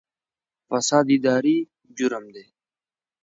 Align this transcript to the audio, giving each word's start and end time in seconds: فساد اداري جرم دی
فساد 0.67 1.07
اداري 1.17 1.57
جرم 1.97 2.25
دی 2.33 2.45